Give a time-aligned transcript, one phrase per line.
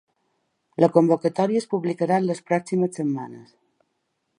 [0.83, 3.59] La convocatòria es publicarà en les pròximes setmanes.